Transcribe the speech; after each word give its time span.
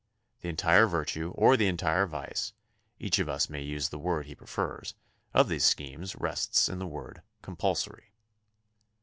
The 0.41 0.49
entire 0.49 0.87
virtue 0.87 1.29
or 1.35 1.55
the 1.55 1.67
entire 1.67 2.07
vice— 2.07 2.53
each 2.99 3.19
of 3.19 3.29
us 3.29 3.51
may 3.51 3.61
use 3.61 3.89
the 3.89 3.99
word 3.99 4.25
he 4.25 4.33
pre 4.33 4.47
fers— 4.47 4.95
of 5.35 5.47
these 5.47 5.63
schemes 5.65 6.15
rests 6.15 6.67
in 6.67 6.79
the 6.79 6.87
word 6.87 7.21
"compul 7.43 7.77
sory." 7.77 8.11